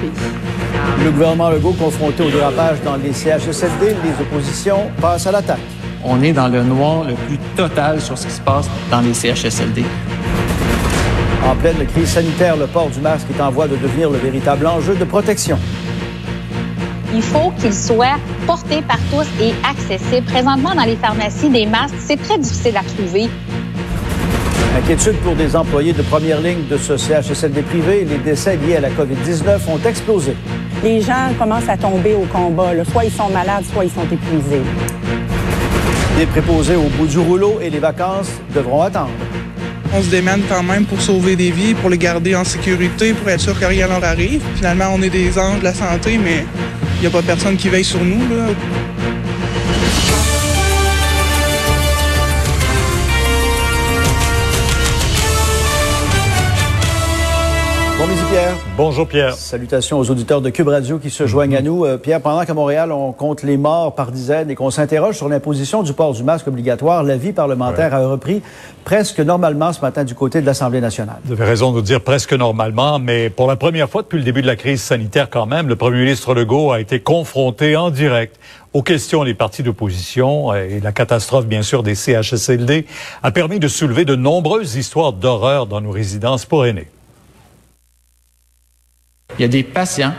tout 0.00 0.06
le 0.06 0.10
pays. 0.10 1.04
Le 1.04 1.10
gouvernement 1.10 1.50
Legault 1.50 1.72
confronté 1.72 2.22
au 2.22 2.30
dérapage 2.30 2.80
dans 2.84 2.96
les 2.96 3.12
CHSLD, 3.12 3.96
les 4.04 4.22
oppositions 4.22 4.90
passent 5.00 5.26
à 5.26 5.32
l'attaque. 5.32 5.60
On 6.04 6.22
est 6.22 6.32
dans 6.32 6.48
le 6.48 6.62
noir 6.62 7.04
le 7.04 7.14
plus 7.14 7.38
total 7.56 8.00
sur 8.00 8.18
ce 8.18 8.26
qui 8.26 8.32
se 8.32 8.40
passe 8.40 8.68
dans 8.90 9.00
les 9.00 9.14
CHSLD. 9.14 9.84
En 11.44 11.56
pleine 11.56 11.86
crise 11.86 12.08
sanitaire, 12.08 12.56
le 12.56 12.66
port 12.66 12.88
du 12.88 13.00
masque 13.00 13.26
est 13.36 13.40
en 13.40 13.50
voie 13.50 13.66
de 13.66 13.76
devenir 13.76 14.10
le 14.10 14.18
véritable 14.18 14.66
enjeu 14.66 14.94
de 14.94 15.04
protection. 15.04 15.58
Il 17.14 17.22
faut 17.22 17.52
qu'il 17.58 17.74
soit 17.74 18.18
porté 18.46 18.80
par 18.82 18.98
tous 19.10 19.26
et 19.40 19.52
accessible. 19.68 20.26
Présentement, 20.26 20.74
dans 20.74 20.84
les 20.84 20.96
pharmacies, 20.96 21.50
des 21.50 21.66
masques, 21.66 21.96
c'est 21.98 22.16
très 22.16 22.38
difficile 22.38 22.76
à 22.76 22.82
trouver. 22.82 23.28
Inquiétude 24.76 25.16
pour 25.18 25.36
des 25.36 25.54
employés 25.54 25.92
de 25.92 26.00
première 26.02 26.40
ligne 26.40 26.66
de 26.70 26.78
ce 26.78 26.96
CHSLD 26.96 27.60
privé. 27.62 28.06
Les 28.08 28.16
décès 28.16 28.56
liés 28.56 28.76
à 28.76 28.80
la 28.80 28.88
COVID-19 28.88 29.68
ont 29.68 29.78
explosé. 29.86 30.34
Les 30.82 31.02
gens 31.02 31.28
commencent 31.38 31.68
à 31.68 31.76
tomber 31.76 32.14
au 32.14 32.24
combat. 32.32 32.72
là. 32.72 32.82
Soit 32.90 33.04
ils 33.04 33.12
sont 33.12 33.28
malades, 33.28 33.64
soit 33.70 33.84
ils 33.84 33.90
sont 33.90 34.04
épuisés. 34.04 34.62
Des 36.18 36.26
préposés 36.26 36.76
au 36.76 36.88
bout 36.96 37.06
du 37.06 37.18
rouleau 37.18 37.58
et 37.60 37.68
les 37.68 37.78
vacances 37.80 38.30
devront 38.54 38.80
attendre. 38.82 39.10
On 39.94 40.00
se 40.00 40.08
démène 40.08 40.40
quand 40.48 40.62
même 40.62 40.86
pour 40.86 41.02
sauver 41.02 41.36
des 41.36 41.50
vies, 41.50 41.74
pour 41.74 41.90
les 41.90 41.98
garder 41.98 42.34
en 42.34 42.44
sécurité, 42.44 43.12
pour 43.12 43.28
être 43.28 43.40
sûr 43.40 43.58
que 43.58 43.66
rien 43.66 43.88
leur 43.88 44.02
arrive. 44.02 44.40
Finalement, 44.56 44.86
on 44.94 45.02
est 45.02 45.10
des 45.10 45.38
anges 45.38 45.58
de 45.58 45.64
la 45.64 45.74
santé, 45.74 46.18
mais 46.22 46.46
il 46.96 47.00
n'y 47.02 47.06
a 47.06 47.10
pas 47.10 47.20
personne 47.20 47.56
qui 47.56 47.68
veille 47.68 47.84
sur 47.84 48.02
nous. 48.02 48.20
Là. 48.34 48.46
Pierre. 58.32 58.56
Bonjour 58.78 59.06
Pierre. 59.06 59.34
Salutations 59.34 59.98
aux 59.98 60.10
auditeurs 60.10 60.40
de 60.40 60.48
Cube 60.48 60.68
Radio 60.68 60.98
qui 60.98 61.10
se 61.10 61.26
joignent 61.26 61.54
à 61.54 61.60
nous. 61.60 61.84
Euh, 61.84 61.98
Pierre, 61.98 62.22
pendant 62.22 62.42
qu'à 62.46 62.54
Montréal, 62.54 62.90
on 62.90 63.12
compte 63.12 63.42
les 63.42 63.58
morts 63.58 63.94
par 63.94 64.10
dizaines 64.10 64.50
et 64.50 64.54
qu'on 64.54 64.70
s'interroge 64.70 65.18
sur 65.18 65.28
l'imposition 65.28 65.82
du 65.82 65.92
port 65.92 66.14
du 66.14 66.22
masque 66.22 66.48
obligatoire, 66.48 67.02
la 67.02 67.18
vie 67.18 67.32
parlementaire 67.32 67.92
a 67.94 68.08
repris 68.08 68.40
presque 68.84 69.20
normalement 69.20 69.74
ce 69.74 69.82
matin 69.82 70.04
du 70.04 70.14
côté 70.14 70.40
de 70.40 70.46
l'Assemblée 70.46 70.80
nationale. 70.80 71.18
Vous 71.26 71.32
avez 71.32 71.44
raison 71.44 71.72
de 71.72 71.82
dire 71.82 72.00
presque 72.00 72.32
normalement, 72.32 72.98
mais 72.98 73.28
pour 73.28 73.48
la 73.48 73.56
première 73.56 73.90
fois 73.90 74.00
depuis 74.00 74.16
le 74.16 74.24
début 74.24 74.40
de 74.40 74.46
la 74.46 74.56
crise 74.56 74.80
sanitaire 74.80 75.28
quand 75.28 75.44
même, 75.44 75.68
le 75.68 75.76
premier 75.76 75.98
ministre 75.98 76.32
Legault 76.32 76.72
a 76.72 76.80
été 76.80 77.00
confronté 77.00 77.76
en 77.76 77.90
direct 77.90 78.40
aux 78.72 78.82
questions 78.82 79.24
des 79.24 79.34
partis 79.34 79.62
d'opposition 79.62 80.54
et 80.54 80.80
la 80.80 80.92
catastrophe, 80.92 81.44
bien 81.44 81.60
sûr, 81.60 81.82
des 81.82 81.94
CHSLD 81.94 82.86
a 83.22 83.30
permis 83.30 83.58
de 83.58 83.68
soulever 83.68 84.06
de 84.06 84.16
nombreuses 84.16 84.76
histoires 84.76 85.12
d'horreur 85.12 85.66
dans 85.66 85.82
nos 85.82 85.90
résidences 85.90 86.46
pour 86.46 86.64
aînés. 86.64 86.88
Il 89.38 89.42
y 89.42 89.44
a 89.44 89.48
des 89.48 89.62
patients, 89.62 90.12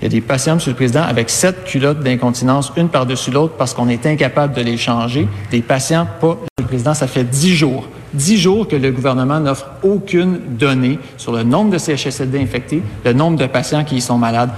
il 0.00 0.04
y 0.04 0.06
a 0.06 0.08
des 0.08 0.20
patients, 0.20 0.56
Monsieur 0.56 0.72
le 0.72 0.76
Président, 0.76 1.02
avec 1.02 1.30
sept 1.30 1.64
culottes 1.64 2.00
d'incontinence, 2.00 2.72
une 2.76 2.88
par-dessus 2.88 3.30
l'autre, 3.30 3.54
parce 3.56 3.72
qu'on 3.72 3.88
est 3.88 4.04
incapable 4.04 4.52
de 4.52 4.60
les 4.60 4.76
changer. 4.76 5.28
Des 5.50 5.62
patients, 5.62 6.06
pas, 6.20 6.30
Monsieur 6.30 6.48
le 6.58 6.64
Président, 6.64 6.94
ça 6.94 7.06
fait 7.06 7.24
dix 7.24 7.54
jours. 7.54 7.86
Dix 8.12 8.36
jours 8.36 8.68
que 8.68 8.76
le 8.76 8.90
gouvernement 8.90 9.40
n'offre 9.40 9.70
aucune 9.82 10.40
donnée 10.58 10.98
sur 11.16 11.32
le 11.32 11.44
nombre 11.44 11.70
de 11.70 11.78
CHSLD 11.78 12.40
infectés, 12.40 12.82
le 13.04 13.12
nombre 13.12 13.38
de 13.38 13.46
patients 13.46 13.84
qui 13.84 13.96
y 13.96 14.00
sont 14.00 14.18
malades. 14.18 14.50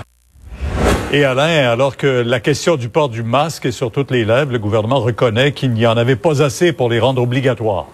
Et 1.13 1.25
Alain, 1.25 1.71
alors 1.71 1.97
que 1.97 2.07
la 2.07 2.41
question 2.41 2.77
du 2.77 2.89
port 2.89 3.09
du 3.09 3.23
masque 3.23 3.67
est 3.67 3.71
sur 3.71 3.93
toutes 3.93 4.11
les 4.11 4.25
lèvres, 4.25 4.51
le 4.51 4.59
gouvernement 4.59 4.99
reconnaît 4.99 5.53
qu'il 5.53 5.73
n'y 5.73 5.87
en 5.87 5.97
avait 5.97 6.17
pas 6.17 6.43
assez 6.43 6.73
pour 6.73 6.89
les 6.89 6.99
rendre 6.99 7.23
obligatoires. 7.23 7.87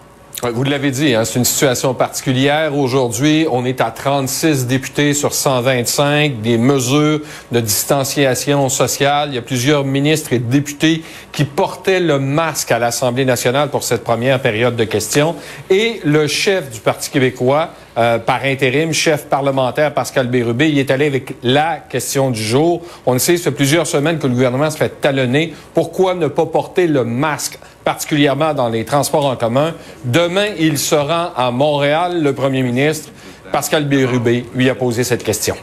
Vous 0.43 0.63
l'avez 0.63 0.89
dit, 0.89 1.13
hein, 1.13 1.23
c'est 1.23 1.37
une 1.37 1.45
situation 1.45 1.93
particulière. 1.93 2.75
Aujourd'hui, 2.75 3.45
on 3.51 3.63
est 3.63 3.79
à 3.79 3.91
36 3.91 4.65
députés 4.65 5.13
sur 5.13 5.35
125, 5.35 6.41
des 6.41 6.57
mesures 6.57 7.19
de 7.51 7.59
distanciation 7.59 8.67
sociale. 8.69 9.29
Il 9.29 9.35
y 9.35 9.37
a 9.37 9.43
plusieurs 9.43 9.83
ministres 9.83 10.33
et 10.33 10.39
députés 10.39 11.03
qui 11.31 11.43
portaient 11.43 11.99
le 11.99 12.17
masque 12.17 12.71
à 12.71 12.79
l'Assemblée 12.79 13.23
nationale 13.23 13.69
pour 13.69 13.83
cette 13.83 14.03
première 14.03 14.41
période 14.41 14.75
de 14.75 14.83
questions. 14.83 15.35
Et 15.69 16.01
le 16.03 16.25
chef 16.25 16.71
du 16.71 16.79
Parti 16.79 17.11
québécois, 17.11 17.69
euh, 18.01 18.17
par 18.17 18.43
intérim, 18.43 18.93
chef 18.93 19.25
parlementaire 19.25 19.93
Pascal 19.93 20.25
Bérubé, 20.25 20.69
il 20.69 20.79
est 20.79 20.89
allé 20.89 21.05
avec 21.05 21.35
la 21.43 21.77
question 21.77 22.31
du 22.31 22.41
jour. 22.41 22.81
On 23.05 23.13
le 23.13 23.19
sait, 23.19 23.37
ça 23.37 23.43
fait 23.43 23.51
plusieurs 23.51 23.85
semaines 23.85 24.17
que 24.17 24.25
le 24.25 24.33
gouvernement 24.33 24.71
se 24.71 24.77
fait 24.77 24.99
talonner. 24.99 25.53
Pourquoi 25.75 26.15
ne 26.15 26.25
pas 26.27 26.47
porter 26.47 26.87
le 26.87 27.05
masque 27.05 27.59
particulièrement 27.83 28.55
dans 28.55 28.69
les 28.69 28.85
transports 28.85 29.27
en 29.27 29.35
commun? 29.35 29.75
Demain, 30.03 30.47
il 30.57 30.79
se 30.79 30.95
rend 30.95 31.29
à 31.37 31.51
Montréal, 31.51 32.23
le 32.23 32.33
premier 32.33 32.63
ministre. 32.63 33.09
Pascal 33.51 33.85
Bérubé 33.85 34.45
lui 34.55 34.67
a 34.67 34.73
posé 34.73 35.03
cette 35.03 35.23
question. 35.23 35.55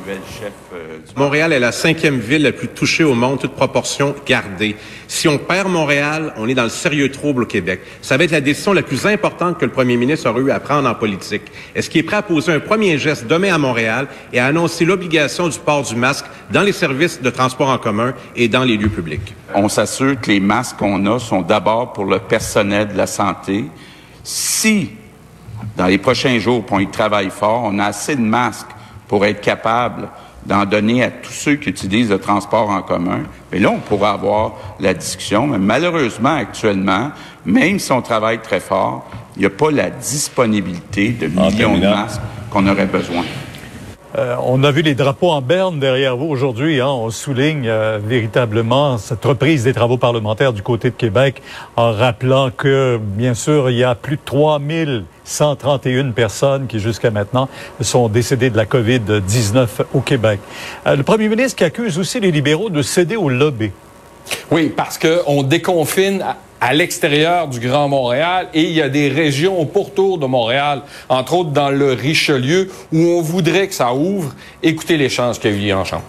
Nouvelle 0.00 0.22
chef 0.40 0.52
Montréal 1.14 1.52
est 1.52 1.58
la 1.58 1.72
cinquième 1.72 2.20
ville 2.20 2.42
la 2.42 2.52
plus 2.52 2.68
touchée 2.68 3.04
au 3.04 3.14
monde, 3.14 3.38
toute 3.38 3.52
proportion 3.52 4.14
gardée. 4.24 4.76
Si 5.06 5.28
on 5.28 5.36
perd 5.36 5.68
Montréal, 5.68 6.32
on 6.38 6.48
est 6.48 6.54
dans 6.54 6.62
le 6.62 6.70
sérieux 6.70 7.10
trouble 7.10 7.42
au 7.42 7.46
Québec. 7.46 7.80
Ça 8.00 8.16
va 8.16 8.24
être 8.24 8.30
la 8.30 8.40
décision 8.40 8.72
la 8.72 8.82
plus 8.82 9.04
importante 9.04 9.58
que 9.58 9.66
le 9.66 9.70
premier 9.70 9.98
ministre 9.98 10.30
aurait 10.30 10.40
eu 10.40 10.50
à 10.52 10.58
prendre 10.58 10.88
en 10.88 10.94
politique. 10.94 11.42
Est-ce 11.74 11.90
qu'il 11.90 12.00
est 12.00 12.04
prêt 12.04 12.16
à 12.16 12.22
poser 12.22 12.50
un 12.50 12.60
premier 12.60 12.96
geste 12.96 13.26
demain 13.26 13.54
à 13.54 13.58
Montréal 13.58 14.06
et 14.32 14.40
à 14.40 14.46
annoncer 14.46 14.86
l'obligation 14.86 15.48
du 15.48 15.58
port 15.58 15.82
du 15.82 15.96
masque 15.96 16.24
dans 16.50 16.62
les 16.62 16.72
services 16.72 17.20
de 17.20 17.28
transport 17.28 17.68
en 17.68 17.78
commun 17.78 18.14
et 18.36 18.48
dans 18.48 18.64
les 18.64 18.78
lieux 18.78 18.88
publics? 18.88 19.34
On 19.54 19.68
s'assure 19.68 20.18
que 20.18 20.30
les 20.30 20.40
masques 20.40 20.78
qu'on 20.78 21.04
a 21.06 21.18
sont 21.18 21.42
d'abord 21.42 21.92
pour 21.92 22.06
le 22.06 22.20
personnel 22.20 22.88
de 22.88 22.96
la 22.96 23.06
santé. 23.06 23.66
Si, 24.24 24.92
dans 25.76 25.86
les 25.86 25.98
prochains 25.98 26.38
jours, 26.38 26.64
on 26.70 26.78
y 26.78 26.90
travaille 26.90 27.30
fort, 27.30 27.64
on 27.66 27.78
a 27.78 27.84
assez 27.86 28.16
de 28.16 28.22
masques 28.22 28.70
pour 29.10 29.26
être 29.26 29.40
capable 29.40 30.08
d'en 30.46 30.64
donner 30.64 31.02
à 31.02 31.10
tous 31.10 31.32
ceux 31.32 31.56
qui 31.56 31.68
utilisent 31.68 32.10
le 32.10 32.20
transport 32.20 32.70
en 32.70 32.80
commun. 32.80 33.22
Mais 33.50 33.58
là, 33.58 33.72
on 33.72 33.80
pourra 33.80 34.12
avoir 34.12 34.52
la 34.78 34.94
discussion. 34.94 35.48
Mais 35.48 35.58
malheureusement, 35.58 36.36
actuellement, 36.36 37.10
même 37.44 37.80
si 37.80 37.90
on 37.90 38.02
travaille 38.02 38.38
très 38.38 38.60
fort, 38.60 39.10
il 39.34 39.40
n'y 39.40 39.46
a 39.46 39.50
pas 39.50 39.72
la 39.72 39.90
disponibilité 39.90 41.08
de 41.08 41.26
millions 41.26 41.76
de 41.76 41.88
masques 41.88 42.20
qu'on 42.50 42.68
aurait 42.68 42.86
besoin. 42.86 43.24
Euh, 44.18 44.34
on 44.44 44.64
a 44.64 44.72
vu 44.72 44.82
les 44.82 44.94
drapeaux 44.94 45.30
en 45.30 45.40
berne 45.40 45.78
derrière 45.78 46.16
vous 46.16 46.26
aujourd'hui. 46.26 46.80
Hein. 46.80 46.88
On 46.88 47.10
souligne 47.10 47.68
euh, 47.68 47.98
véritablement 48.02 48.98
cette 48.98 49.24
reprise 49.24 49.64
des 49.64 49.72
travaux 49.72 49.98
parlementaires 49.98 50.52
du 50.52 50.62
côté 50.62 50.90
de 50.90 50.96
Québec 50.96 51.40
en 51.76 51.92
rappelant 51.92 52.50
que, 52.50 52.98
bien 53.00 53.34
sûr, 53.34 53.70
il 53.70 53.76
y 53.76 53.84
a 53.84 53.94
plus 53.94 54.16
de 54.16 54.22
3131 54.24 56.10
personnes 56.10 56.66
qui, 56.66 56.80
jusqu'à 56.80 57.12
maintenant, 57.12 57.48
sont 57.80 58.08
décédées 58.08 58.50
de 58.50 58.56
la 58.56 58.64
COVID-19 58.64 59.66
au 59.94 60.00
Québec. 60.00 60.40
Euh, 60.86 60.96
le 60.96 61.04
premier 61.04 61.28
ministre 61.28 61.56
qui 61.56 61.64
accuse 61.64 61.96
aussi 61.98 62.18
les 62.18 62.32
libéraux 62.32 62.70
de 62.70 62.82
céder 62.82 63.16
au 63.16 63.28
lobby. 63.28 63.70
Oui, 64.50 64.72
parce 64.74 64.98
qu'on 64.98 65.44
déconfine 65.44 66.24
à 66.60 66.74
l'extérieur 66.74 67.48
du 67.48 67.58
Grand 67.60 67.88
Montréal 67.88 68.48
et 68.52 68.62
il 68.62 68.72
y 68.72 68.82
a 68.82 68.88
des 68.88 69.08
régions 69.08 69.58
au 69.58 69.64
pourtour 69.64 70.18
de 70.18 70.26
Montréal, 70.26 70.82
entre 71.08 71.34
autres 71.34 71.50
dans 71.50 71.70
le 71.70 71.92
Richelieu, 71.92 72.70
où 72.92 72.98
on 72.98 73.22
voudrait 73.22 73.68
que 73.68 73.74
ça 73.74 73.94
ouvre. 73.94 74.34
Écoutez 74.62 74.96
l'échange 74.96 75.38
qu'il 75.38 75.50
y 75.50 75.54
a 75.54 75.56
eu 75.56 75.60
hier 75.60 75.78
en 75.78 75.84
chambre. 75.84 76.04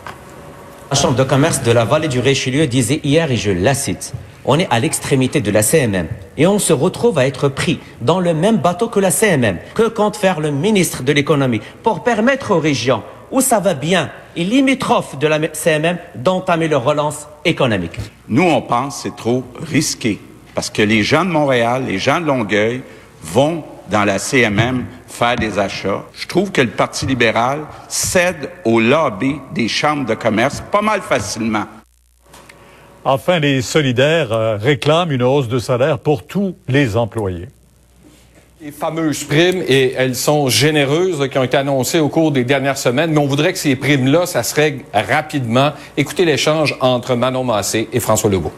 La 0.89 0.97
Chambre 0.97 1.15
de 1.15 1.23
commerce 1.23 1.63
de 1.63 1.71
la 1.71 1.85
vallée 1.85 2.09
du 2.09 2.19
Richelieu 2.19 2.67
disait 2.67 2.99
hier, 3.03 3.31
et 3.31 3.37
je 3.37 3.51
la 3.51 3.73
cite, 3.73 4.13
on 4.43 4.59
est 4.59 4.67
à 4.69 4.79
l'extrémité 4.79 5.39
de 5.39 5.51
la 5.51 5.61
CMM 5.61 6.07
et 6.35 6.47
on 6.47 6.59
se 6.59 6.73
retrouve 6.73 7.17
à 7.17 7.27
être 7.27 7.47
pris 7.47 7.79
dans 8.01 8.19
le 8.19 8.33
même 8.33 8.57
bateau 8.57 8.89
que 8.89 8.99
la 8.99 9.11
CMM. 9.11 9.57
Que 9.73 9.87
compte 9.87 10.17
faire 10.17 10.41
le 10.41 10.51
ministre 10.51 11.03
de 11.03 11.13
l'économie 11.13 11.61
pour 11.83 12.03
permettre 12.03 12.51
aux 12.51 12.59
régions 12.59 13.03
où 13.31 13.39
ça 13.39 13.59
va 13.59 13.73
bien 13.73 14.09
et 14.35 14.43
limitrophes 14.43 15.17
de 15.17 15.27
la 15.27 15.39
CMM 15.53 15.97
d'entamer 16.15 16.67
leur 16.67 16.83
relance 16.83 17.27
économique? 17.45 17.97
Nous, 18.27 18.43
on 18.43 18.61
pense 18.61 18.97
que 18.97 19.01
c'est 19.03 19.15
trop 19.15 19.43
risqué 19.61 20.19
parce 20.53 20.69
que 20.69 20.81
les 20.81 21.03
gens 21.03 21.25
de 21.25 21.29
Montréal, 21.29 21.85
les 21.87 21.97
gens 21.97 22.19
de 22.19 22.25
Longueuil 22.25 22.81
vont 23.23 23.63
dans 23.89 24.05
la 24.05 24.19
CMM 24.19 24.85
faire 25.07 25.35
des 25.35 25.59
achats. 25.59 26.03
Je 26.13 26.25
trouve 26.27 26.51
que 26.51 26.61
le 26.61 26.69
Parti 26.69 27.05
libéral 27.05 27.61
cède 27.87 28.49
au 28.65 28.79
lobby 28.79 29.35
des 29.53 29.67
chambres 29.67 30.05
de 30.05 30.15
commerce 30.15 30.63
pas 30.71 30.81
mal 30.81 31.01
facilement. 31.01 31.65
Enfin, 33.03 33.39
les 33.39 33.61
solidaires 33.61 34.31
euh, 34.31 34.57
réclament 34.57 35.11
une 35.11 35.23
hausse 35.23 35.47
de 35.47 35.57
salaire 35.57 35.97
pour 35.97 36.25
tous 36.25 36.55
les 36.67 36.95
employés. 36.95 37.47
Les 38.61 38.71
fameuses 38.71 39.23
primes, 39.23 39.63
et 39.67 39.93
elles 39.93 40.15
sont 40.15 40.47
généreuses, 40.47 41.27
qui 41.29 41.37
ont 41.39 41.43
été 41.43 41.57
annoncées 41.57 41.99
au 41.99 42.09
cours 42.09 42.31
des 42.31 42.43
dernières 42.43 42.77
semaines, 42.77 43.11
mais 43.11 43.17
on 43.17 43.25
voudrait 43.25 43.53
que 43.53 43.59
ces 43.59 43.75
primes-là, 43.75 44.27
ça 44.27 44.43
se 44.43 44.53
règle 44.53 44.83
rapidement. 44.93 45.71
Écoutez 45.97 46.25
l'échange 46.25 46.77
entre 46.79 47.15
Manon 47.15 47.43
Massé 47.43 47.89
et 47.91 47.99
François 47.99 48.29
Legault. 48.29 48.53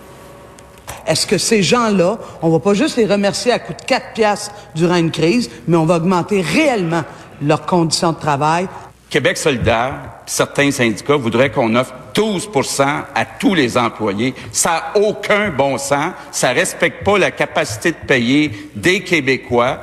Est-ce 1.06 1.28
que 1.28 1.38
ces 1.38 1.64
gens-là, 1.64 2.18
on 2.42 2.50
va 2.50 2.60
pas 2.60 2.74
juste 2.74 2.98
les 2.98 3.06
remercier 3.06 3.52
à 3.52 3.60
coût 3.60 3.74
de 3.74 3.86
4 3.86 4.14
piastres 4.14 4.54
durant 4.76 4.96
une 4.96 5.12
crise, 5.12 5.50
mais 5.68 5.78
on 5.78 5.86
va 5.86 5.98
augmenter 5.98 6.42
réellement 6.42 7.04
leurs 7.42 7.66
conditions 7.66 8.14
de 8.14 8.20
travail? 8.20 8.68
Québec 9.10 9.38
solidaire, 9.38 9.94
certains 10.26 10.72
syndicats 10.72 11.18
voudraient 11.18 11.52
qu'on 11.52 11.76
offre 11.76 11.94
12% 12.16 12.84
à 13.14 13.26
tous 13.26 13.54
les 13.54 13.78
employés. 13.78 14.34
Ça 14.52 14.92
n'a 14.96 15.02
aucun 15.02 15.50
bon 15.50 15.78
sens. 15.78 16.14
Ça 16.32 16.50
respecte 16.50 17.04
pas 17.04 17.18
la 17.18 17.32
capacité 17.32 17.92
de 17.92 18.08
payer 18.08 18.72
des 18.76 19.04
Québécois. 19.04 19.80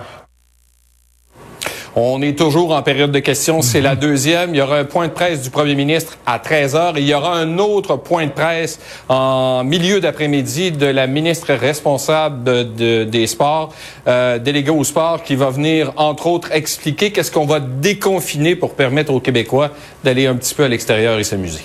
On 1.96 2.22
est 2.22 2.38
toujours 2.38 2.72
en 2.72 2.82
période 2.82 3.10
de 3.10 3.18
questions. 3.18 3.62
C'est 3.62 3.80
la 3.80 3.96
deuxième. 3.96 4.54
Il 4.54 4.58
y 4.58 4.62
aura 4.62 4.78
un 4.78 4.84
point 4.84 5.08
de 5.08 5.12
presse 5.12 5.42
du 5.42 5.50
premier 5.50 5.74
ministre 5.74 6.18
à 6.24 6.38
13 6.38 6.76
heures 6.76 6.96
et 6.96 7.00
il 7.00 7.08
y 7.08 7.14
aura 7.14 7.36
un 7.36 7.58
autre 7.58 7.96
point 7.96 8.26
de 8.26 8.30
presse 8.30 8.78
en 9.08 9.64
milieu 9.64 10.00
d'après-midi 10.00 10.70
de 10.70 10.86
la 10.86 11.08
ministre 11.08 11.52
responsable 11.52 12.44
de, 12.74 13.04
des 13.04 13.26
sports, 13.26 13.74
euh, 14.06 14.38
déléguée 14.38 14.70
au 14.70 14.84
sport, 14.84 15.24
qui 15.24 15.34
va 15.34 15.50
venir, 15.50 15.92
entre 15.96 16.28
autres, 16.28 16.52
expliquer 16.52 17.10
qu'est-ce 17.10 17.32
qu'on 17.32 17.46
va 17.46 17.58
déconfiner 17.58 18.54
pour 18.54 18.74
permettre 18.74 19.12
aux 19.12 19.20
Québécois 19.20 19.70
d'aller 20.04 20.26
un 20.26 20.36
petit 20.36 20.54
peu 20.54 20.62
à 20.62 20.68
l'extérieur 20.68 21.18
et 21.18 21.24
s'amuser. 21.24 21.62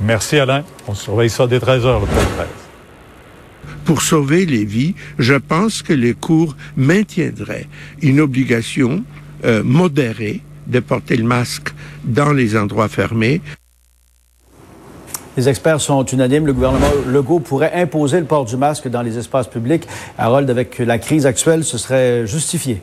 Merci 0.00 0.38
Alain. 0.38 0.62
On 0.86 0.94
surveille 0.94 1.30
ça 1.30 1.48
dès 1.48 1.58
13 1.58 1.84
heures, 1.84 2.00
le 2.00 2.06
point 2.06 2.22
de 2.22 2.28
presse 2.28 2.64
pour 3.84 4.00
sauver 4.00 4.46
les 4.46 4.64
vies, 4.64 4.94
je 5.18 5.34
pense 5.34 5.82
que 5.82 5.92
les 5.92 6.14
cours 6.14 6.56
maintiendraient 6.74 7.66
une 8.00 8.20
obligation 8.20 9.04
euh, 9.44 9.62
modérée 9.62 10.40
de 10.66 10.80
porter 10.80 11.16
le 11.16 11.24
masque 11.24 11.74
dans 12.04 12.32
les 12.32 12.56
endroits 12.56 12.88
fermés. 12.88 13.40
Les 15.36 15.48
experts 15.48 15.80
sont 15.80 16.04
unanimes. 16.04 16.46
Le 16.46 16.52
gouvernement 16.52 16.90
Legault 17.06 17.40
pourrait 17.40 17.72
imposer 17.74 18.20
le 18.20 18.26
port 18.26 18.44
du 18.44 18.56
masque 18.56 18.88
dans 18.88 19.02
les 19.02 19.18
espaces 19.18 19.48
publics. 19.48 19.86
Harold, 20.16 20.48
avec 20.48 20.78
la 20.78 20.98
crise 20.98 21.26
actuelle, 21.26 21.64
ce 21.64 21.76
serait 21.76 22.26
justifié. 22.26 22.80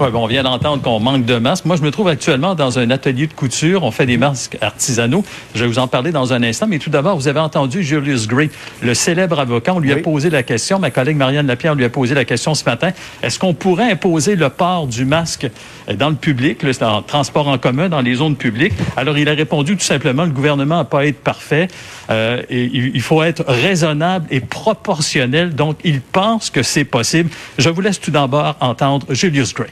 Ouais, 0.00 0.12
bon, 0.12 0.22
on 0.22 0.26
vient 0.28 0.44
d'entendre 0.44 0.80
qu'on 0.80 1.00
manque 1.00 1.24
de 1.24 1.38
masques. 1.38 1.64
Moi, 1.64 1.74
je 1.74 1.82
me 1.82 1.90
trouve 1.90 2.06
actuellement 2.06 2.54
dans 2.54 2.78
un 2.78 2.88
atelier 2.90 3.26
de 3.26 3.32
couture. 3.32 3.82
On 3.82 3.90
fait 3.90 4.06
des 4.06 4.16
masques 4.16 4.56
artisanaux. 4.60 5.24
Je 5.56 5.62
vais 5.62 5.66
vous 5.66 5.80
en 5.80 5.88
parler 5.88 6.12
dans 6.12 6.32
un 6.32 6.40
instant. 6.44 6.68
Mais 6.68 6.78
tout 6.78 6.88
d'abord, 6.88 7.16
vous 7.16 7.26
avez 7.26 7.40
entendu 7.40 7.82
Julius 7.82 8.28
Gray, 8.28 8.48
le 8.80 8.94
célèbre 8.94 9.40
avocat. 9.40 9.74
On 9.74 9.80
lui 9.80 9.90
a 9.90 9.96
posé 9.96 10.30
la 10.30 10.44
question. 10.44 10.78
Ma 10.78 10.92
collègue 10.92 11.16
Marianne 11.16 11.48
Lapierre 11.48 11.74
lui 11.74 11.84
a 11.84 11.88
posé 11.88 12.14
la 12.14 12.24
question 12.24 12.54
ce 12.54 12.64
matin. 12.64 12.92
Est-ce 13.24 13.40
qu'on 13.40 13.54
pourrait 13.54 13.90
imposer 13.90 14.36
le 14.36 14.48
port 14.50 14.86
du 14.86 15.04
masque 15.04 15.48
dans 15.92 16.10
le 16.10 16.14
public, 16.14 16.62
le 16.62 16.72
dans 16.74 16.98
le 16.98 17.02
transport 17.04 17.48
en 17.48 17.58
commun, 17.58 17.88
dans 17.88 18.00
les 18.00 18.14
zones 18.14 18.36
publiques? 18.36 18.74
Alors, 18.96 19.18
il 19.18 19.28
a 19.28 19.34
répondu 19.34 19.76
tout 19.76 19.84
simplement, 19.84 20.26
le 20.26 20.30
gouvernement 20.30 20.76
n'a 20.76 20.84
pas 20.84 21.06
être 21.06 21.18
parfait. 21.18 21.66
Euh, 22.10 22.40
et 22.48 22.70
il 22.72 23.00
faut 23.02 23.24
être 23.24 23.42
raisonnable 23.48 24.28
et 24.30 24.38
proportionnel. 24.38 25.56
Donc, 25.56 25.78
il 25.82 26.00
pense 26.00 26.50
que 26.50 26.62
c'est 26.62 26.84
possible. 26.84 27.30
Je 27.58 27.68
vous 27.68 27.80
laisse 27.80 28.00
tout 28.00 28.12
d'abord 28.12 28.54
entendre 28.60 29.12
Julius 29.12 29.52
Gray. 29.52 29.70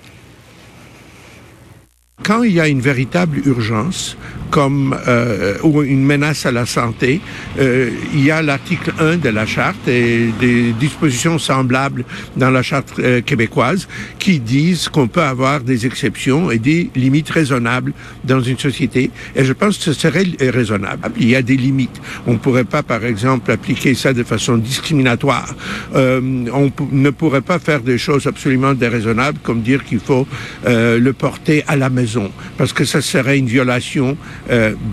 Quand 2.23 2.43
il 2.43 2.53
y 2.53 2.61
a 2.61 2.67
une 2.67 2.81
véritable 2.81 3.39
urgence, 3.47 4.17
comme 4.51 4.97
euh, 5.07 5.57
ou 5.63 5.83
une 5.83 6.05
menace 6.05 6.47
à 6.47 6.53
la 6.53 6.67
santé, 6.67 7.21
euh, 7.59 7.91
il 8.15 8.25
y 8.25 8.31
a 8.31 8.43
l'article 8.43 8.93
1 8.99 9.17
de 9.17 9.29
la 9.29 9.47
charte 9.47 9.89
et 9.89 10.31
des 10.41 10.73
dispositions 10.73 11.39
semblables 11.39 12.05
dans 12.37 12.51
la 12.51 12.63
charte 12.63 12.99
euh, 12.99 13.21
québécoise 13.21 13.89
qui 14.19 14.41
disent 14.41 14.89
qu'on 14.89 15.09
peut 15.09 15.23
avoir 15.23 15.61
des 15.61 15.87
exceptions 15.87 16.51
et 16.51 16.59
des 16.59 16.91
limites 16.95 17.31
raisonnables 17.31 17.93
dans 18.25 18.41
une 18.41 18.59
société. 18.59 19.11
Et 19.35 19.45
je 19.45 19.53
pense 19.53 19.79
que 19.79 19.85
ce 19.85 19.93
serait 19.93 20.25
raisonnable. 20.41 21.11
Il 21.19 21.29
y 21.29 21.37
a 21.37 21.43
des 21.43 21.57
limites. 21.57 22.01
On 22.27 22.33
ne 22.33 22.39
pourrait 22.39 22.65
pas, 22.65 22.83
par 22.83 23.05
exemple, 23.05 23.51
appliquer 23.51 23.95
ça 23.95 24.13
de 24.13 24.23
façon 24.23 24.57
discriminatoire. 24.57 25.55
on 25.95 26.73
ne 26.93 27.11
pourrait 27.11 27.41
pas 27.41 27.59
faire 27.59 27.81
des 27.81 27.99
choses 27.99 28.27
absolument 28.27 28.75
déraisonnables 28.75 29.39
comme 29.43 29.63
dire 29.63 29.85
qu'il 29.85 30.01
faut 30.01 30.27
le 30.65 31.11
porter 31.13 31.65
à 31.67 31.77
la 31.77 31.91
maison 31.91 32.31
parce 32.59 32.73
que 32.73 32.85
ça 32.85 33.01
serait 33.01 33.39
une 33.39 33.47
violation 33.47 34.17
euh, 34.46 34.46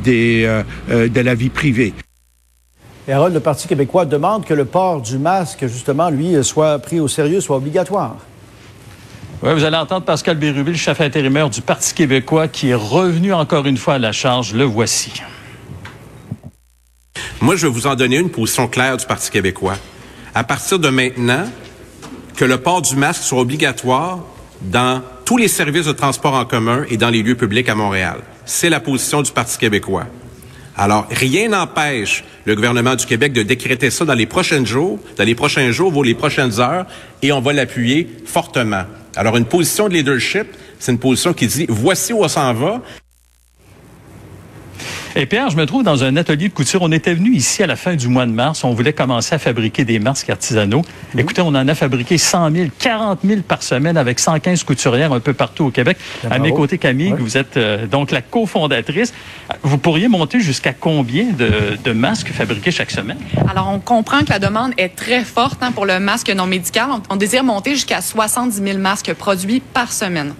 des, 0.04 0.44
euh, 0.46 0.64
euh, 0.90 1.08
de 1.08 1.22
la 1.22 1.36
vie 1.36 1.50
privée. 1.50 1.94
Et 3.08 3.12
Harold, 3.12 3.34
le 3.34 3.40
Parti 3.40 3.68
québécois 3.68 4.06
demande 4.06 4.46
que 4.46 4.54
le 4.54 4.66
port 4.66 5.02
du 5.02 5.18
masque, 5.18 5.66
justement, 5.68 6.10
lui, 6.10 6.42
soit 6.44 6.80
pris 6.80 7.00
au 7.00 7.08
sérieux, 7.08 7.42
soit 7.42 7.58
obligatoire. 7.58 8.18
Oui, 9.42 9.54
vous 9.54 9.66
allez 9.66 9.76
entendre 9.76 10.06
Pascal 10.06 10.38
Bérubé, 10.38 10.72
le 10.72 10.78
chef 10.78 11.02
intérimaire 11.02 11.50
du 11.50 11.62
Parti 11.62 11.94
québécois, 11.94 12.48
qui 12.48 12.70
est 12.70 12.76
revenu 12.76 13.34
encore 13.34 13.66
une 13.66 13.76
fois 13.76 13.96
à 13.96 14.00
la 14.00 14.14
charge. 14.14 14.54
Le 14.54 14.64
voici. 14.64 15.12
Moi, 17.42 17.58
je 17.58 17.68
vais 17.68 17.74
vous 17.74 17.88
en 17.88 17.96
donner 17.96 18.18
une 18.18 18.30
position 18.30 18.70
claire 18.70 18.96
du 18.96 19.06
Parti 19.06 19.30
québécois. 19.30 19.76
À 20.34 20.46
partir 20.46 20.80
de 20.80 20.88
maintenant, 20.88 21.46
que 22.38 22.46
le 22.46 22.58
port 22.58 22.82
du 22.82 22.96
masque 22.96 23.24
soit 23.24 23.42
obligatoire 23.42 24.20
dans 24.62 25.02
tous 25.26 25.38
les 25.38 25.48
services 25.48 25.86
de 25.86 25.92
transport 25.92 26.34
en 26.34 26.46
commun 26.46 26.86
et 26.90 26.98
dans 26.98 27.10
les 27.10 27.22
lieux 27.22 27.36
publics 27.36 27.70
à 27.70 27.76
Montréal. 27.76 28.20
C'est 28.46 28.70
la 28.70 28.80
position 28.80 29.22
du 29.22 29.32
Parti 29.32 29.58
québécois. 29.58 30.06
Alors, 30.76 31.08
rien 31.10 31.50
n'empêche 31.50 32.24
le 32.46 32.56
gouvernement 32.56 32.96
du 32.96 33.06
Québec 33.06 33.32
de 33.32 33.44
décréter 33.44 33.90
ça 33.90 34.06
dans 34.06 34.16
les 34.16 34.26
prochains 34.26 34.66
jours, 34.66 35.00
dans 35.18 35.24
les 35.24 35.36
prochains 35.36 35.72
jours, 35.72 35.96
ou 35.96 36.04
les 36.04 36.16
prochaines 36.16 36.60
heures, 36.60 36.86
et 37.22 37.32
on 37.32 37.42
va 37.42 37.54
l'appuyer 37.54 38.10
fortement. 38.26 38.84
Alors, 39.16 39.38
une 39.38 39.46
position 39.46 39.88
de 39.88 39.94
leadership, 39.94 40.48
c'est 40.80 40.92
une 40.92 41.00
position 41.00 41.34
qui 41.34 41.46
dit, 41.48 41.66
voici 41.70 42.12
où 42.12 42.24
on 42.24 42.28
s'en 42.28 42.54
va, 42.54 42.82
et 45.16 45.26
Pierre, 45.26 45.50
je 45.50 45.58
me 45.58 45.66
trouve 45.66 45.84
dans 45.84 46.04
un 46.04 46.16
atelier 46.18 46.50
de 46.50 46.54
couture. 46.54 46.82
On 46.82 46.92
était 46.92 47.14
venu 47.14 47.34
ici 47.34 47.62
à 47.62 47.68
la 47.68 47.76
fin 47.76 47.96
du 47.96 48.08
mois 48.08 48.26
de 48.26 48.32
mars. 48.32 48.64
On 48.64 48.74
voulait 48.74 48.94
commencer 48.94 49.36
à 49.36 49.40
fabriquer 49.40 49.86
des 49.86 50.00
masques 50.00 50.30
artisanaux. 50.30 50.82
Mhm. 51.14 51.20
Écoutez, 51.20 51.42
on 51.42 51.50
en 51.50 51.68
a 51.68 51.76
fabriqué 51.76 52.18
100 52.18 52.52
000, 52.52 52.68
40 52.80 53.20
000 53.24 53.42
par 53.42 53.62
semaine 53.62 53.98
avec 53.98 54.20
115 54.20 54.64
couturières 54.64 55.14
un 55.14 55.20
peu 55.20 55.34
partout 55.34 55.66
au 55.66 55.72
Québec. 55.72 55.98
À 56.30 56.40
mes 56.40 56.52
côtés, 56.52 56.78
Camille, 56.78 57.14
vous 57.18 57.38
êtes 57.38 57.58
euh, 57.58 57.86
donc 57.86 58.12
la 58.12 58.22
cofondatrice. 58.22 59.14
Vous 59.62 59.78
pourriez 59.78 60.08
monter 60.08 60.40
jusqu'à 60.40 60.74
combien 60.74 61.26
de, 61.32 61.92
masques 61.94 62.32
fabriqués 62.32 62.72
chaque 62.72 62.92
semaine? 62.92 63.18
Alors, 63.50 63.70
on 63.70 63.80
comprend 63.80 64.22
que 64.22 64.30
la 64.30 64.40
demande 64.40 64.72
est 64.78 64.96
très 64.96 65.24
forte 65.24 65.62
hein, 65.62 65.72
pour 65.72 65.86
le 65.86 66.00
masque 66.00 66.30
non 66.30 66.48
médical. 66.48 66.88
On, 66.92 67.02
on 67.14 67.16
désire 67.16 67.44
monter 67.44 67.72
jusqu'à 67.72 68.02
70 68.02 68.64
000 68.64 68.78
masques 68.80 69.14
produits 69.14 69.60
par 69.60 69.92
semaine 69.92 70.34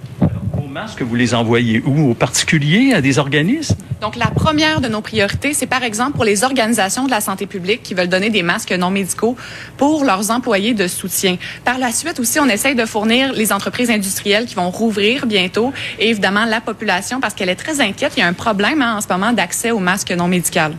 masques, 0.74 1.02
vous 1.02 1.14
les 1.14 1.34
envoyez 1.34 1.80
où? 1.86 2.10
Aux 2.10 2.14
particuliers, 2.14 2.94
à 2.94 3.00
des 3.00 3.20
organismes? 3.20 3.76
Donc, 4.00 4.16
la 4.16 4.26
première 4.26 4.80
de 4.80 4.88
nos 4.88 5.02
priorités, 5.02 5.54
c'est 5.54 5.68
par 5.68 5.84
exemple 5.84 6.14
pour 6.16 6.24
les 6.24 6.42
organisations 6.42 7.04
de 7.06 7.12
la 7.12 7.20
santé 7.20 7.46
publique 7.46 7.84
qui 7.84 7.94
veulent 7.94 8.08
donner 8.08 8.28
des 8.28 8.42
masques 8.42 8.72
non 8.72 8.90
médicaux 8.90 9.36
pour 9.76 10.04
leurs 10.04 10.32
employés 10.32 10.74
de 10.74 10.88
soutien. 10.88 11.36
Par 11.64 11.78
la 11.78 11.92
suite 11.92 12.18
aussi, 12.18 12.40
on 12.40 12.48
essaye 12.48 12.74
de 12.74 12.84
fournir 12.86 13.32
les 13.34 13.52
entreprises 13.52 13.88
industrielles 13.88 14.46
qui 14.46 14.56
vont 14.56 14.68
rouvrir 14.68 15.26
bientôt 15.26 15.72
et 16.00 16.10
évidemment 16.10 16.44
la 16.44 16.60
population 16.60 17.20
parce 17.20 17.34
qu'elle 17.34 17.50
est 17.50 17.54
très 17.54 17.80
inquiète. 17.80 18.14
Il 18.16 18.20
y 18.20 18.24
a 18.24 18.26
un 18.26 18.32
problème 18.32 18.82
hein, 18.82 18.96
en 18.96 19.00
ce 19.00 19.06
moment 19.08 19.32
d'accès 19.32 19.70
aux 19.70 19.78
masques 19.78 20.10
non 20.10 20.26
médicaux. 20.26 20.74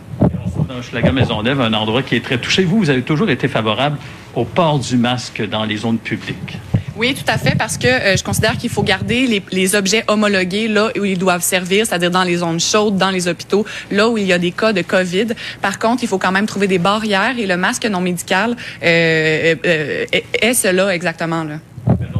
Dans 0.68 0.82
Schlager 0.82 1.12
Maisonneuve, 1.12 1.62
un 1.62 1.72
endroit 1.72 2.02
qui 2.02 2.16
est 2.16 2.24
très 2.24 2.36
touché. 2.36 2.64
Vous, 2.64 2.76
vous 2.76 2.90
avez 2.90 3.02
toujours 3.02 3.30
été 3.30 3.48
favorable 3.48 3.96
au 4.34 4.44
port 4.44 4.78
du 4.78 4.98
masque 4.98 5.42
dans 5.48 5.64
les 5.64 5.78
zones 5.78 5.98
publiques. 5.98 6.58
Oui, 6.96 7.14
tout 7.14 7.30
à 7.30 7.36
fait, 7.36 7.54
parce 7.56 7.76
que 7.76 7.86
euh, 7.86 8.16
je 8.16 8.24
considère 8.24 8.56
qu'il 8.56 8.70
faut 8.70 8.82
garder 8.82 9.26
les, 9.26 9.42
les, 9.52 9.74
objets 9.74 10.02
homologués 10.08 10.66
là 10.66 10.90
où 10.98 11.04
ils 11.04 11.18
doivent 11.18 11.42
servir, 11.42 11.86
c'est-à-dire 11.86 12.10
dans 12.10 12.22
les 12.22 12.36
zones 12.36 12.58
chaudes, 12.58 12.96
dans 12.96 13.10
les 13.10 13.28
hôpitaux, 13.28 13.66
là 13.90 14.08
où 14.08 14.16
il 14.16 14.24
y 14.24 14.32
a 14.32 14.38
des 14.38 14.52
cas 14.52 14.72
de 14.72 14.80
COVID. 14.80 15.26
Par 15.60 15.78
contre, 15.78 16.04
il 16.04 16.08
faut 16.08 16.18
quand 16.18 16.32
même 16.32 16.46
trouver 16.46 16.68
des 16.68 16.78
barrières 16.78 17.38
et 17.38 17.46
le 17.46 17.58
masque 17.58 17.84
non 17.84 18.00
médical 18.00 18.56
euh, 18.82 19.54
euh, 19.66 20.04
est, 20.40 20.54
cela 20.54 20.94
exactement. 20.94 21.44
Là. 21.44 21.58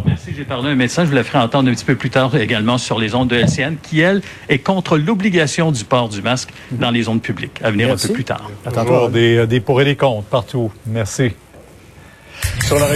Merci. 0.04 0.32
J'ai 0.36 0.44
parlé 0.44 0.68
à 0.68 0.72
un 0.72 0.76
médecin, 0.76 1.04
je 1.04 1.10
vous 1.10 1.16
la 1.16 1.24
ferai 1.24 1.38
entendre 1.38 1.70
un 1.70 1.74
petit 1.74 1.84
peu 1.84 1.96
plus 1.96 2.10
tard 2.10 2.36
également 2.36 2.76
sur 2.76 2.98
les 2.98 3.14
ondes 3.14 3.28
de 3.28 3.36
LCN, 3.36 3.76
qui, 3.82 4.00
elle, 4.00 4.20
est 4.48 4.58
contre 4.58 4.98
l'obligation 4.98 5.72
du 5.72 5.84
port 5.84 6.10
du 6.10 6.20
masque 6.20 6.50
dans 6.70 6.90
les 6.90 7.04
zones 7.04 7.20
publiques. 7.20 7.60
À 7.62 7.70
venir 7.70 7.90
un 7.90 7.96
peu 7.96 8.08
plus 8.12 8.24
tard. 8.24 8.50
Toujours 8.64 9.08
des, 9.08 9.46
des 9.46 9.60
pour 9.60 9.80
et 9.80 9.86
des 9.86 9.96
contre 9.96 10.24
partout. 10.24 10.70
Merci. 10.86 11.32
Sur 12.64 12.78
la 12.78 12.86